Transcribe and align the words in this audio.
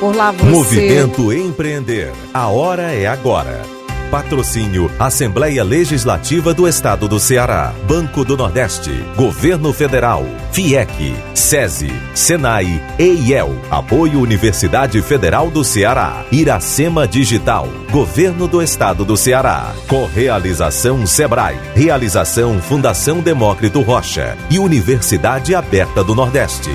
Por 0.00 0.16
lá 0.16 0.30
você... 0.32 0.50
Movimento 0.50 1.30
Empreender. 1.30 2.10
A 2.32 2.48
hora 2.48 2.94
é 2.94 3.06
agora. 3.06 3.60
Patrocínio 4.10 4.90
Assembleia 4.98 5.62
Legislativa 5.62 6.54
do 6.54 6.66
Estado 6.66 7.06
do 7.06 7.20
Ceará, 7.20 7.74
Banco 7.86 8.24
do 8.24 8.34
Nordeste, 8.34 8.90
Governo 9.14 9.74
Federal, 9.74 10.24
FIEC, 10.52 11.14
SESI, 11.34 11.92
SENAI, 12.14 12.82
EIEL, 12.98 13.54
Apoio 13.70 14.20
Universidade 14.20 15.00
Federal 15.02 15.50
do 15.50 15.62
Ceará, 15.62 16.24
Iracema 16.32 17.06
Digital, 17.06 17.68
Governo 17.92 18.48
do 18.48 18.62
Estado 18.62 19.04
do 19.04 19.18
Ceará, 19.18 19.72
Correalização 19.86 21.06
Sebrae, 21.06 21.58
Realização 21.74 22.58
Fundação 22.58 23.20
Demócrito 23.20 23.82
Rocha 23.82 24.36
e 24.50 24.58
Universidade 24.58 25.54
Aberta 25.54 26.02
do 26.02 26.14
Nordeste. 26.14 26.70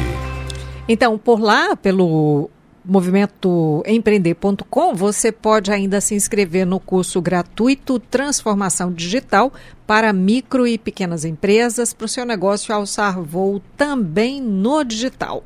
Então, 0.87 1.17
por 1.17 1.41
lá, 1.41 1.75
pelo 1.75 2.51
movimentoempreender.com, 2.85 4.93
você 4.93 5.31
pode 5.31 5.71
ainda 5.71 6.01
se 6.01 6.15
inscrever 6.15 6.65
no 6.65 6.79
curso 6.79 7.21
gratuito 7.21 7.99
Transformação 7.99 8.91
Digital 8.91 9.53
para 9.87 10.13
micro 10.13 10.67
e 10.67 10.77
pequenas 10.77 11.25
empresas, 11.25 11.93
para 11.93 12.05
o 12.05 12.09
seu 12.09 12.25
negócio 12.25 12.73
alçar 12.73 13.21
voo 13.21 13.61
também 13.77 14.41
no 14.41 14.83
digital. 14.83 15.43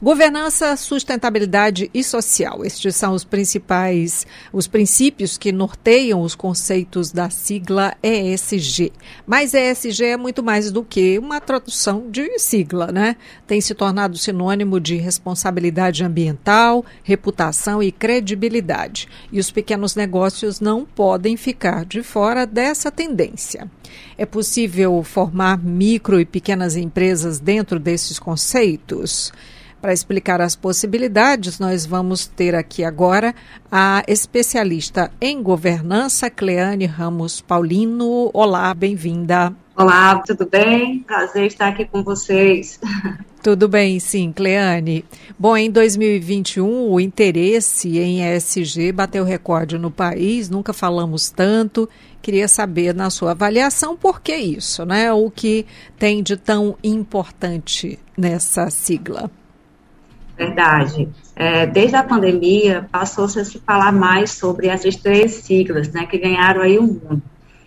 Governança, 0.00 0.76
sustentabilidade 0.76 1.90
e 1.92 2.04
social. 2.04 2.64
Estes 2.64 2.94
são 2.94 3.14
os 3.14 3.24
principais, 3.24 4.24
os 4.52 4.68
princípios 4.68 5.36
que 5.36 5.50
norteiam 5.50 6.22
os 6.22 6.36
conceitos 6.36 7.10
da 7.10 7.28
sigla 7.30 7.96
ESG. 8.00 8.92
Mas 9.26 9.54
ESG 9.54 10.04
é 10.04 10.16
muito 10.16 10.40
mais 10.40 10.70
do 10.70 10.84
que 10.84 11.18
uma 11.18 11.40
tradução 11.40 12.08
de 12.08 12.38
sigla, 12.38 12.92
né? 12.92 13.16
Tem 13.44 13.60
se 13.60 13.74
tornado 13.74 14.16
sinônimo 14.16 14.78
de 14.78 14.94
responsabilidade 14.94 16.04
ambiental, 16.04 16.84
reputação 17.02 17.82
e 17.82 17.90
credibilidade. 17.90 19.08
E 19.32 19.40
os 19.40 19.50
pequenos 19.50 19.96
negócios 19.96 20.60
não 20.60 20.84
podem 20.84 21.36
ficar 21.36 21.84
de 21.84 22.04
fora 22.04 22.46
dessa 22.46 22.92
tendência. 22.92 23.68
É 24.16 24.24
possível 24.24 25.02
formar 25.02 25.58
micro 25.58 26.20
e 26.20 26.24
pequenas 26.24 26.76
empresas 26.76 27.40
dentro 27.40 27.80
desses 27.80 28.20
conceitos? 28.20 29.32
Para 29.80 29.92
explicar 29.92 30.40
as 30.40 30.56
possibilidades, 30.56 31.60
nós 31.60 31.86
vamos 31.86 32.26
ter 32.26 32.52
aqui 32.52 32.82
agora 32.82 33.32
a 33.70 34.02
especialista 34.08 35.08
em 35.20 35.40
governança, 35.40 36.28
Cleane 36.28 36.84
Ramos 36.84 37.40
Paulino. 37.40 38.28
Olá, 38.34 38.74
bem-vinda. 38.74 39.54
Olá, 39.76 40.20
tudo 40.26 40.48
bem? 40.50 40.98
Prazer 41.06 41.46
estar 41.46 41.68
aqui 41.68 41.84
com 41.84 42.02
vocês. 42.02 42.80
Tudo 43.40 43.68
bem, 43.68 44.00
sim, 44.00 44.32
Cleane. 44.32 45.04
Bom, 45.38 45.56
em 45.56 45.70
2021, 45.70 46.90
o 46.90 46.98
interesse 46.98 47.96
em 47.96 48.20
ESG 48.20 48.90
bateu 48.90 49.22
recorde 49.22 49.78
no 49.78 49.92
país, 49.92 50.50
nunca 50.50 50.72
falamos 50.72 51.30
tanto. 51.30 51.88
Queria 52.20 52.48
saber, 52.48 52.92
na 52.92 53.10
sua 53.10 53.30
avaliação, 53.30 53.96
por 53.96 54.20
que 54.20 54.34
isso, 54.34 54.84
né? 54.84 55.12
O 55.12 55.30
que 55.30 55.64
tem 55.96 56.20
de 56.20 56.36
tão 56.36 56.76
importante 56.82 57.96
nessa 58.16 58.68
sigla? 58.70 59.30
Verdade. 60.38 61.08
É, 61.34 61.66
desde 61.66 61.96
a 61.96 62.02
pandemia, 62.04 62.88
passou-se 62.92 63.40
a 63.40 63.44
se 63.44 63.58
falar 63.58 63.90
mais 63.90 64.30
sobre 64.30 64.68
essas 64.68 64.94
três 64.94 65.32
siglas, 65.32 65.88
né, 65.88 66.06
que 66.06 66.16
ganharam 66.16 66.60
aí 66.62 66.78
o 66.78 66.82
mundo. 66.82 67.20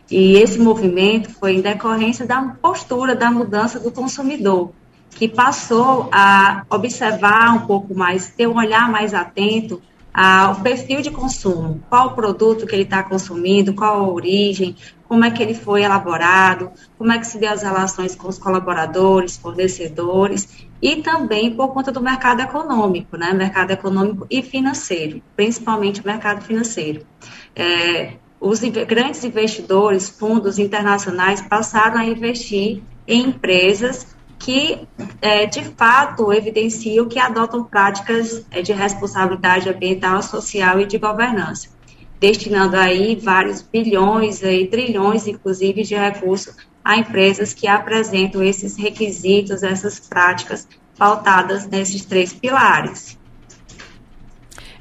E 0.09 0.37
esse 0.37 0.57
movimento 0.57 1.29
foi 1.29 1.55
em 1.55 1.61
decorrência 1.61 2.25
da 2.25 2.41
postura 2.61 3.13
da 3.13 3.29
mudança 3.29 3.77
do 3.79 3.91
consumidor, 3.91 4.71
que 5.09 5.27
passou 5.27 6.09
a 6.11 6.63
observar 6.69 7.53
um 7.55 7.67
pouco 7.67 7.93
mais, 7.93 8.29
ter 8.29 8.47
um 8.47 8.57
olhar 8.57 8.89
mais 8.89 9.13
atento 9.13 9.81
ao 10.13 10.55
perfil 10.55 11.01
de 11.01 11.11
consumo, 11.11 11.81
qual 11.89 12.07
o 12.07 12.11
produto 12.11 12.65
que 12.65 12.75
ele 12.75 12.83
está 12.83 13.03
consumindo, 13.03 13.73
qual 13.73 13.99
a 13.99 14.07
origem, 14.09 14.75
como 15.11 15.25
é 15.25 15.29
que 15.29 15.43
ele 15.43 15.53
foi 15.53 15.83
elaborado, 15.83 16.71
como 16.97 17.11
é 17.11 17.19
que 17.19 17.27
se 17.27 17.37
deu 17.37 17.51
as 17.51 17.61
relações 17.61 18.15
com 18.15 18.29
os 18.29 18.39
colaboradores, 18.39 19.35
fornecedores, 19.35 20.65
e 20.81 21.01
também 21.01 21.53
por 21.53 21.73
conta 21.73 21.91
do 21.91 21.99
mercado 21.99 22.39
econômico, 22.39 23.17
né, 23.17 23.33
mercado 23.33 23.71
econômico 23.71 24.25
e 24.29 24.41
financeiro, 24.41 25.21
principalmente 25.35 25.99
o 25.99 26.05
mercado 26.05 26.41
financeiro. 26.41 27.05
É, 27.53 28.13
os 28.39 28.61
grandes 28.61 29.25
investidores, 29.25 30.07
fundos 30.07 30.57
internacionais, 30.57 31.41
passaram 31.41 31.97
a 31.97 32.05
investir 32.05 32.81
em 33.05 33.23
empresas 33.23 34.15
que, 34.39 34.87
é, 35.21 35.45
de 35.45 35.65
fato, 35.75 36.31
evidenciam 36.31 37.09
que 37.09 37.19
adotam 37.19 37.65
práticas 37.65 38.45
é, 38.49 38.61
de 38.61 38.71
responsabilidade 38.71 39.67
ambiental, 39.67 40.23
social 40.23 40.79
e 40.79 40.85
de 40.85 40.97
governança, 40.97 41.67
destinando 42.21 42.77
aí 42.77 43.15
vários 43.15 43.63
bilhões 43.63 44.43
e 44.43 44.67
trilhões, 44.67 45.25
inclusive, 45.25 45.81
de 45.81 45.95
recursos 45.95 46.55
a 46.85 46.95
empresas 46.95 47.51
que 47.51 47.67
apresentam 47.67 48.43
esses 48.43 48.77
requisitos, 48.77 49.63
essas 49.63 49.99
práticas 49.99 50.67
pautadas 50.97 51.67
nesses 51.67 52.05
três 52.05 52.31
pilares. 52.31 53.17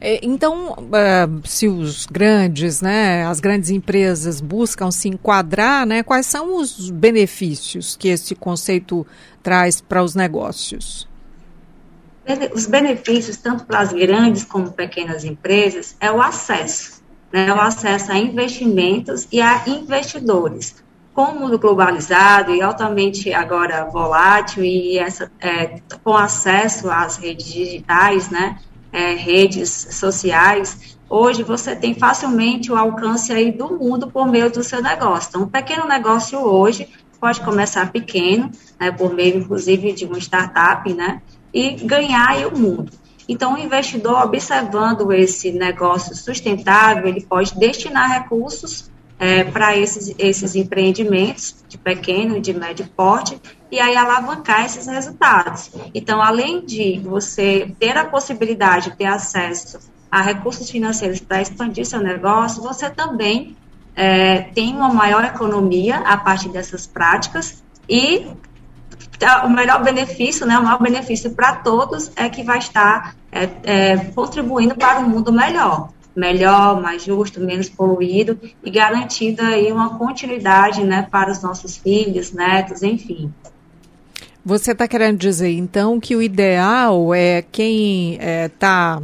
É, 0.02 0.18
então, 0.22 0.72
uh, 0.72 1.48
se 1.48 1.66
os 1.66 2.06
grandes, 2.06 2.80
né, 2.82 3.26
as 3.26 3.40
grandes 3.40 3.70
empresas 3.70 4.40
buscam 4.40 4.90
se 4.90 5.08
enquadrar, 5.08 5.86
né, 5.86 6.02
quais 6.02 6.26
são 6.26 6.56
os 6.56 6.90
benefícios 6.90 7.96
que 7.96 8.08
esse 8.08 8.34
conceito 8.34 9.06
traz 9.42 9.80
para 9.80 10.02
os 10.02 10.14
negócios? 10.14 11.08
Os 12.54 12.66
benefícios, 12.66 13.38
tanto 13.38 13.64
para 13.64 13.80
as 13.80 13.92
grandes 13.92 14.44
como 14.44 14.72
pequenas 14.72 15.24
empresas, 15.24 15.96
é 16.00 16.10
o 16.10 16.22
acesso, 16.22 16.99
né, 17.32 17.52
o 17.52 17.60
acesso 17.60 18.12
a 18.12 18.18
investimentos 18.18 19.26
e 19.30 19.40
a 19.40 19.62
investidores. 19.66 20.82
Com 21.14 21.22
o 21.22 21.40
mundo 21.40 21.58
globalizado 21.58 22.54
e 22.54 22.62
altamente 22.62 23.32
agora 23.32 23.84
volátil 23.84 24.64
e 24.64 24.98
essa, 24.98 25.30
é, 25.40 25.80
com 26.02 26.16
acesso 26.16 26.90
às 26.90 27.16
redes 27.16 27.46
digitais, 27.46 28.30
né, 28.30 28.58
é, 28.92 29.14
redes 29.14 29.88
sociais, 29.90 30.96
hoje 31.08 31.42
você 31.42 31.74
tem 31.76 31.94
facilmente 31.94 32.72
o 32.72 32.76
alcance 32.76 33.32
aí 33.32 33.52
do 33.52 33.78
mundo 33.78 34.10
por 34.10 34.26
meio 34.26 34.50
do 34.50 34.62
seu 34.62 34.82
negócio. 34.82 35.28
Então, 35.28 35.42
um 35.42 35.48
pequeno 35.48 35.86
negócio 35.86 36.38
hoje 36.38 36.88
pode 37.20 37.40
começar 37.40 37.92
pequeno, 37.92 38.50
né, 38.78 38.90
por 38.90 39.12
meio, 39.12 39.38
inclusive, 39.38 39.92
de 39.92 40.06
uma 40.06 40.18
startup, 40.18 40.92
né, 40.94 41.20
e 41.52 41.72
ganhar 41.72 42.28
aí 42.30 42.46
o 42.46 42.56
mundo. 42.56 42.92
Então, 43.30 43.54
o 43.54 43.58
investidor, 43.58 44.24
observando 44.24 45.12
esse 45.12 45.52
negócio 45.52 46.16
sustentável, 46.16 47.06
ele 47.06 47.20
pode 47.20 47.56
destinar 47.56 48.10
recursos 48.10 48.90
é, 49.20 49.44
para 49.44 49.76
esses, 49.76 50.12
esses 50.18 50.56
empreendimentos 50.56 51.54
de 51.68 51.78
pequeno 51.78 52.36
e 52.36 52.40
de 52.40 52.52
médio 52.52 52.88
porte 52.88 53.40
e 53.70 53.78
aí 53.78 53.94
alavancar 53.94 54.64
esses 54.64 54.88
resultados. 54.88 55.70
Então, 55.94 56.20
além 56.20 56.64
de 56.66 56.98
você 57.04 57.72
ter 57.78 57.96
a 57.96 58.04
possibilidade 58.04 58.90
de 58.90 58.96
ter 58.96 59.04
acesso 59.04 59.78
a 60.10 60.20
recursos 60.20 60.68
financeiros 60.68 61.20
para 61.20 61.40
expandir 61.40 61.86
seu 61.86 62.00
negócio, 62.00 62.60
você 62.60 62.90
também 62.90 63.56
é, 63.94 64.40
tem 64.56 64.74
uma 64.74 64.92
maior 64.92 65.24
economia 65.24 65.98
a 65.98 66.16
partir 66.16 66.48
dessas 66.48 66.84
práticas 66.84 67.62
e 67.88 68.26
o 69.44 69.50
melhor 69.50 69.82
benefício, 69.82 70.46
né, 70.46 70.58
o 70.58 70.64
maior 70.64 70.82
benefício 70.82 71.30
para 71.30 71.56
todos 71.56 72.10
é 72.16 72.28
que 72.28 72.42
vai 72.42 72.58
estar 72.58 73.14
é, 73.30 73.48
é, 73.62 73.96
contribuindo 74.14 74.74
para 74.74 75.00
um 75.00 75.08
mundo 75.08 75.32
melhor 75.32 75.90
melhor, 76.14 76.80
mais 76.80 77.04
justo, 77.04 77.40
menos 77.40 77.68
poluído 77.68 78.38
e 78.64 78.70
garantida 78.70 79.46
aí 79.46 79.70
uma 79.72 79.96
continuidade, 79.96 80.82
né, 80.82 81.06
para 81.10 81.30
os 81.30 81.42
nossos 81.42 81.76
filhos, 81.76 82.32
netos, 82.32 82.82
enfim. 82.82 83.32
Você 84.44 84.72
está 84.72 84.88
querendo 84.88 85.18
dizer, 85.18 85.50
então, 85.50 86.00
que 86.00 86.16
o 86.16 86.22
ideal 86.22 87.14
é 87.14 87.42
quem 87.42 88.18
está 88.20 89.00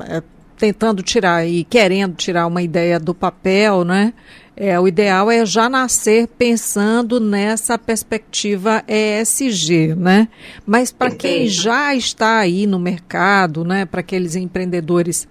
é, 0.00 0.16
é, 0.18 0.22
tentando 0.58 1.02
tirar 1.02 1.46
e 1.46 1.64
querendo 1.64 2.14
tirar 2.16 2.46
uma 2.46 2.60
ideia 2.60 2.98
do 2.98 3.14
papel, 3.14 3.84
né? 3.84 4.12
É, 4.62 4.78
o 4.78 4.86
ideal 4.86 5.30
é 5.30 5.46
já 5.46 5.70
nascer 5.70 6.28
pensando 6.36 7.18
nessa 7.18 7.78
perspectiva 7.78 8.84
ESG, 8.86 9.94
né? 9.94 10.28
Mas 10.66 10.92
para 10.92 11.10
quem 11.10 11.48
já 11.48 11.94
está 11.94 12.40
aí 12.40 12.66
no 12.66 12.78
mercado, 12.78 13.64
né? 13.64 13.86
Para 13.86 14.00
aqueles 14.00 14.36
empreendedores 14.36 15.26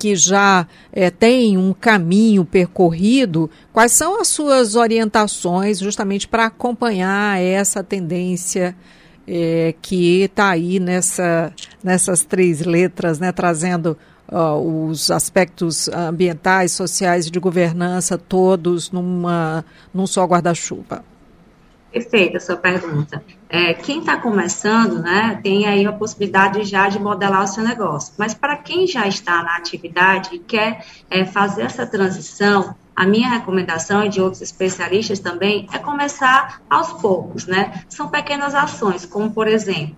que 0.00 0.16
já 0.16 0.66
é, 0.92 1.10
tem 1.10 1.56
um 1.56 1.72
caminho 1.72 2.44
percorrido, 2.44 3.48
quais 3.72 3.92
são 3.92 4.20
as 4.20 4.26
suas 4.26 4.74
orientações 4.74 5.78
justamente 5.78 6.26
para 6.26 6.46
acompanhar 6.46 7.40
essa 7.40 7.84
tendência 7.84 8.74
é, 9.28 9.76
que 9.80 10.22
está 10.22 10.50
aí 10.50 10.80
nessa, 10.80 11.52
nessas 11.84 12.24
três 12.24 12.62
letras, 12.62 13.20
né, 13.20 13.30
trazendo 13.30 13.96
uh, 14.30 14.88
os 14.88 15.10
aspectos 15.10 15.88
ambientais, 15.88 16.72
sociais 16.72 17.26
e 17.26 17.30
de 17.30 17.40
governança 17.40 18.18
todos 18.18 18.90
numa, 18.90 19.64
num 19.92 20.06
só 20.06 20.24
guarda-chuva? 20.24 21.04
Perfeita 21.92 22.36
a 22.36 22.40
sua 22.40 22.56
pergunta. 22.56 23.22
É, 23.48 23.72
quem 23.72 24.00
está 24.00 24.18
começando, 24.18 25.00
né, 25.00 25.40
tem 25.42 25.66
aí 25.66 25.86
a 25.86 25.92
possibilidade 25.92 26.62
já 26.64 26.88
de 26.88 26.98
modelar 26.98 27.44
o 27.44 27.46
seu 27.46 27.64
negócio. 27.64 28.12
Mas 28.18 28.34
para 28.34 28.56
quem 28.56 28.86
já 28.86 29.06
está 29.06 29.42
na 29.42 29.56
atividade 29.56 30.34
e 30.34 30.38
quer 30.38 30.84
é, 31.08 31.24
fazer 31.24 31.62
essa 31.62 31.86
transição, 31.86 32.74
a 32.94 33.06
minha 33.06 33.28
recomendação 33.28 34.04
e 34.04 34.08
de 34.08 34.20
outros 34.20 34.42
especialistas 34.42 35.20
também 35.20 35.68
é 35.72 35.78
começar 35.78 36.60
aos 36.68 36.92
poucos, 36.94 37.46
né? 37.46 37.84
São 37.88 38.08
pequenas 38.08 38.54
ações, 38.54 39.06
como 39.06 39.30
por 39.30 39.46
exemplo, 39.46 39.96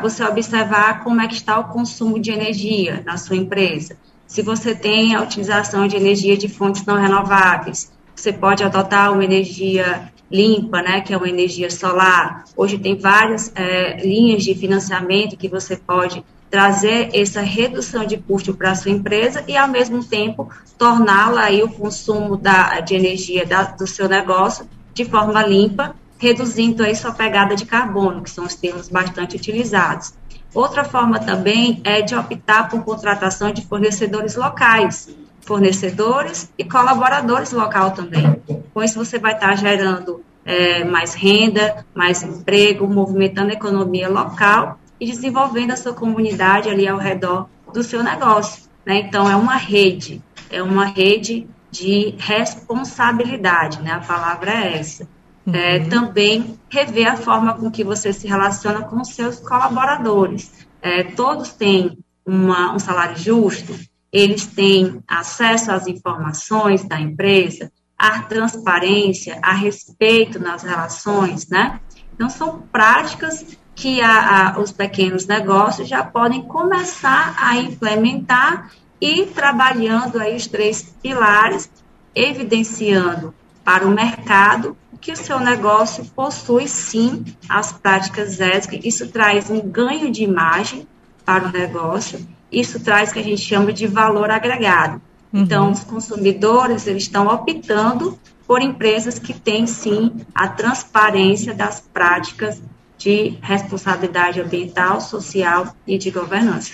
você 0.00 0.24
observar 0.24 1.02
como 1.02 1.20
é 1.20 1.28
que 1.28 1.34
está 1.34 1.58
o 1.58 1.68
consumo 1.68 2.18
de 2.18 2.30
energia 2.30 3.02
na 3.04 3.16
sua 3.16 3.36
empresa. 3.36 3.96
Se 4.26 4.42
você 4.42 4.74
tem 4.74 5.14
a 5.14 5.22
utilização 5.22 5.86
de 5.86 5.96
energia 5.96 6.36
de 6.36 6.48
fontes 6.48 6.84
não 6.84 7.00
renováveis, 7.00 7.92
você 8.14 8.32
pode 8.32 8.64
adotar 8.64 9.12
uma 9.12 9.24
energia 9.24 10.10
limpa, 10.30 10.82
né, 10.82 11.00
que 11.00 11.12
é 11.12 11.16
uma 11.16 11.28
energia 11.28 11.70
solar. 11.70 12.44
Hoje 12.56 12.78
tem 12.78 12.96
várias 12.96 13.52
é, 13.54 14.04
linhas 14.04 14.42
de 14.42 14.54
financiamento 14.54 15.36
que 15.36 15.48
você 15.48 15.76
pode 15.76 16.24
trazer 16.50 17.10
essa 17.12 17.40
redução 17.40 18.06
de 18.06 18.16
custo 18.16 18.54
para 18.54 18.70
a 18.70 18.74
sua 18.74 18.90
empresa 18.90 19.44
e, 19.48 19.56
ao 19.56 19.68
mesmo 19.68 20.04
tempo, 20.04 20.48
torná-la 20.78 21.42
aí 21.42 21.62
o 21.62 21.68
consumo 21.68 22.36
da, 22.36 22.80
de 22.80 22.94
energia 22.94 23.44
da, 23.44 23.64
do 23.64 23.86
seu 23.86 24.08
negócio 24.08 24.68
de 24.92 25.04
forma 25.04 25.44
limpa, 25.44 25.96
reduzindo 26.24 26.82
aí 26.82 26.96
sua 26.96 27.12
pegada 27.12 27.54
de 27.54 27.66
carbono, 27.66 28.22
que 28.22 28.30
são 28.30 28.46
os 28.46 28.54
termos 28.54 28.88
bastante 28.88 29.36
utilizados. 29.36 30.14
Outra 30.54 30.82
forma 30.82 31.18
também 31.18 31.82
é 31.84 32.00
de 32.00 32.14
optar 32.14 32.68
por 32.70 32.82
contratação 32.82 33.52
de 33.52 33.66
fornecedores 33.66 34.34
locais, 34.34 35.14
fornecedores 35.42 36.50
e 36.56 36.64
colaboradores 36.64 37.52
local 37.52 37.90
também. 37.90 38.42
Com 38.72 38.82
isso, 38.82 39.04
você 39.04 39.18
vai 39.18 39.34
estar 39.34 39.54
gerando 39.56 40.24
é, 40.46 40.82
mais 40.84 41.12
renda, 41.12 41.84
mais 41.94 42.22
emprego, 42.22 42.88
movimentando 42.88 43.50
a 43.50 43.54
economia 43.54 44.08
local 44.08 44.78
e 44.98 45.06
desenvolvendo 45.06 45.72
a 45.72 45.76
sua 45.76 45.92
comunidade 45.92 46.70
ali 46.70 46.88
ao 46.88 46.98
redor 46.98 47.48
do 47.72 47.82
seu 47.82 48.02
negócio. 48.02 48.64
Né? 48.86 49.00
Então, 49.00 49.28
é 49.30 49.36
uma 49.36 49.56
rede, 49.56 50.22
é 50.50 50.62
uma 50.62 50.86
rede 50.86 51.46
de 51.70 52.14
responsabilidade, 52.16 53.82
né? 53.82 53.92
a 53.92 54.00
palavra 54.00 54.52
é 54.52 54.78
essa. 54.78 55.06
É, 55.46 55.50
uhum. 55.50 55.54
É, 55.54 55.80
também 55.80 56.58
rever 56.70 57.12
a 57.12 57.16
forma 57.16 57.54
com 57.54 57.70
que 57.70 57.84
você 57.84 58.12
se 58.12 58.26
relaciona 58.26 58.82
com 58.82 59.00
os 59.00 59.08
seus 59.08 59.38
colaboradores. 59.40 60.66
É, 60.80 61.02
todos 61.02 61.50
têm 61.52 61.98
uma, 62.24 62.74
um 62.74 62.78
salário 62.78 63.16
justo, 63.16 63.78
eles 64.12 64.46
têm 64.46 65.02
acesso 65.06 65.72
às 65.72 65.86
informações 65.86 66.84
da 66.84 67.00
empresa, 67.00 67.70
à 67.98 68.20
transparência, 68.22 69.38
a 69.42 69.52
respeito 69.52 70.38
nas 70.38 70.62
relações, 70.62 71.48
né? 71.48 71.80
Então, 72.14 72.30
são 72.30 72.60
práticas 72.72 73.44
que 73.74 74.00
a, 74.00 74.54
a, 74.54 74.60
os 74.60 74.70
pequenos 74.70 75.26
negócios 75.26 75.88
já 75.88 76.04
podem 76.04 76.42
começar 76.42 77.34
a 77.38 77.56
implementar 77.56 78.70
e 79.00 79.26
trabalhando 79.26 80.20
aí 80.20 80.36
os 80.36 80.46
três 80.46 80.94
pilares, 81.02 81.68
evidenciando 82.14 83.34
para 83.64 83.86
o 83.86 83.90
mercado 83.90 84.76
que 85.00 85.12
o 85.12 85.16
seu 85.16 85.38
negócio 85.40 86.04
possui 86.06 86.66
sim 86.66 87.24
as 87.48 87.72
práticas 87.72 88.40
éticas. 88.40 88.80
Isso 88.84 89.08
traz 89.08 89.50
um 89.50 89.60
ganho 89.60 90.10
de 90.10 90.22
imagem 90.22 90.86
para 91.24 91.46
o 91.46 91.52
negócio 91.52 92.26
isso 92.54 92.78
traz 92.80 93.10
o 93.10 93.14
que 93.14 93.18
a 93.18 93.22
gente 93.22 93.42
chama 93.42 93.72
de 93.72 93.86
valor 93.86 94.30
agregado. 94.30 95.02
Uhum. 95.32 95.42
Então, 95.42 95.72
os 95.72 95.82
consumidores 95.82 96.86
eles 96.86 97.02
estão 97.02 97.26
optando 97.26 98.18
por 98.46 98.62
empresas 98.62 99.18
que 99.18 99.34
têm 99.34 99.66
sim 99.66 100.12
a 100.34 100.46
transparência 100.46 101.52
das 101.52 101.80
práticas 101.80 102.62
de 102.96 103.36
responsabilidade 103.42 104.40
ambiental, 104.40 105.00
social 105.00 105.74
e 105.86 105.98
de 105.98 106.10
governança. 106.10 106.72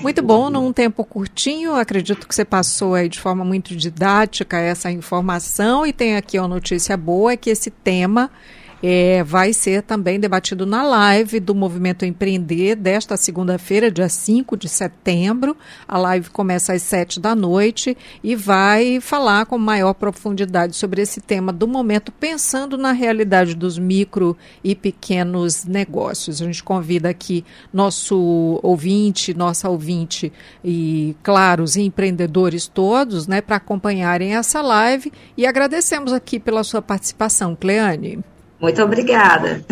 Muito 0.00 0.22
bom, 0.22 0.50
num 0.50 0.72
tempo 0.72 1.04
curtinho, 1.04 1.74
acredito 1.74 2.28
que 2.28 2.34
você 2.34 2.44
passou 2.44 2.94
aí 2.94 3.08
de 3.08 3.18
forma 3.18 3.44
muito 3.44 3.74
didática 3.74 4.58
essa 4.58 4.90
informação 4.90 5.86
e 5.86 5.92
tem 5.92 6.16
aqui 6.16 6.38
uma 6.38 6.48
notícia 6.48 6.96
boa, 6.96 7.32
é 7.32 7.36
que 7.36 7.50
esse 7.50 7.70
tema 7.70 8.30
é, 8.82 9.24
vai 9.24 9.52
ser 9.52 9.82
também 9.82 10.20
debatido 10.20 10.64
na 10.64 10.82
live 10.82 11.40
do 11.40 11.54
Movimento 11.54 12.04
Empreender 12.04 12.76
desta 12.76 13.16
segunda-feira, 13.16 13.90
dia 13.90 14.08
5 14.08 14.56
de 14.56 14.68
setembro. 14.68 15.56
A 15.86 15.98
live 15.98 16.30
começa 16.30 16.72
às 16.72 16.82
7 16.82 17.18
da 17.18 17.34
noite 17.34 17.96
e 18.22 18.36
vai 18.36 19.00
falar 19.00 19.46
com 19.46 19.58
maior 19.58 19.94
profundidade 19.94 20.76
sobre 20.76 21.02
esse 21.02 21.20
tema 21.20 21.52
do 21.52 21.66
momento, 21.66 22.12
pensando 22.12 22.78
na 22.78 22.92
realidade 22.92 23.54
dos 23.54 23.78
micro 23.78 24.36
e 24.62 24.74
pequenos 24.74 25.64
negócios. 25.64 26.40
A 26.40 26.44
gente 26.44 26.62
convida 26.62 27.08
aqui 27.08 27.44
nosso 27.72 28.60
ouvinte, 28.62 29.34
nossa 29.34 29.68
ouvinte 29.68 30.32
e, 30.64 31.16
claro, 31.22 31.64
os 31.64 31.76
empreendedores 31.76 32.66
todos, 32.66 33.26
né, 33.26 33.40
para 33.40 33.56
acompanharem 33.56 34.34
essa 34.36 34.62
live 34.62 35.12
e 35.36 35.46
agradecemos 35.46 36.12
aqui 36.12 36.38
pela 36.38 36.62
sua 36.62 36.80
participação, 36.80 37.56
Cleane. 37.56 38.22
Muito 38.60 38.82
obrigada. 38.82 39.64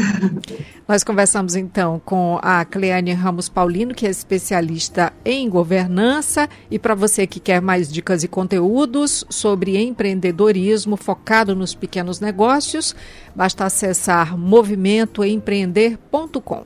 Nós 0.86 1.02
conversamos 1.02 1.56
então 1.56 2.00
com 2.04 2.38
a 2.40 2.64
Cleane 2.64 3.12
Ramos 3.12 3.48
Paulino, 3.48 3.92
que 3.92 4.06
é 4.06 4.10
especialista 4.10 5.12
em 5.24 5.50
governança. 5.50 6.48
E 6.70 6.78
para 6.78 6.94
você 6.94 7.26
que 7.26 7.40
quer 7.40 7.60
mais 7.60 7.92
dicas 7.92 8.22
e 8.22 8.28
conteúdos 8.28 9.24
sobre 9.28 9.76
empreendedorismo 9.76 10.96
focado 10.96 11.56
nos 11.56 11.74
pequenos 11.74 12.20
negócios, 12.20 12.94
basta 13.34 13.64
acessar 13.64 14.38
movimentoempreender.com. 14.38 16.64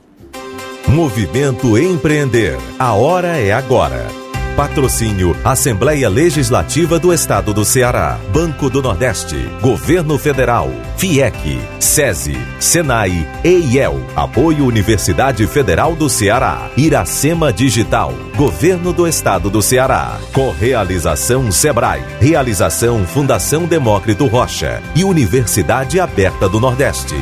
Movimento 0.87 1.75
Empreender. 1.77 2.57
A 2.77 2.93
hora 2.93 3.37
é 3.37 3.51
agora. 3.51 4.20
Patrocínio 4.61 5.35
Assembleia 5.43 6.07
Legislativa 6.07 6.99
do 6.99 7.11
Estado 7.11 7.51
do 7.51 7.65
Ceará, 7.65 8.19
Banco 8.31 8.69
do 8.69 8.79
Nordeste, 8.79 9.35
Governo 9.59 10.19
Federal, 10.19 10.69
FIEC, 10.97 11.59
SESI, 11.79 12.37
SENAI, 12.59 13.27
EIEL, 13.43 14.05
Apoio 14.15 14.67
Universidade 14.67 15.47
Federal 15.47 15.95
do 15.95 16.07
Ceará, 16.07 16.69
Iracema 16.77 17.51
Digital, 17.51 18.13
Governo 18.35 18.93
do 18.93 19.07
Estado 19.07 19.49
do 19.49 19.63
Ceará, 19.63 20.19
Correalização 20.31 21.51
Sebrae, 21.51 22.03
Realização 22.19 23.03
Fundação 23.03 23.65
Demócrito 23.65 24.27
Rocha 24.27 24.79
e 24.95 25.03
Universidade 25.03 25.99
Aberta 25.99 26.47
do 26.47 26.59
Nordeste. 26.59 27.15